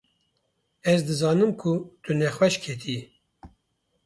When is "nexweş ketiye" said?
2.19-3.01